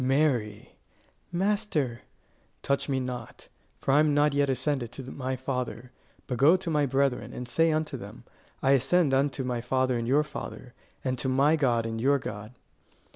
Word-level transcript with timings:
"Mary!" 0.03 0.73
"Master!" 1.31 2.01
"Touch 2.63 2.89
me 2.89 2.99
not; 2.99 3.49
for 3.77 3.91
I 3.91 3.99
am 3.99 4.15
not 4.15 4.33
yet 4.33 4.49
ascended 4.49 4.91
to 4.93 5.03
my 5.11 5.35
Father; 5.35 5.91
but 6.25 6.39
go 6.39 6.57
to 6.57 6.71
my 6.71 6.87
brethren, 6.87 7.31
and 7.33 7.47
say 7.47 7.71
unto 7.71 7.97
them, 7.97 8.23
I 8.63 8.71
ascend 8.71 9.13
unto 9.13 9.43
my 9.43 9.61
Father 9.61 9.99
and 9.99 10.07
your 10.07 10.23
Father; 10.23 10.73
and 11.03 11.19
to 11.19 11.29
my 11.29 11.55
God 11.55 11.85
and 11.85 12.01
your 12.01 12.17
God." 12.17 12.55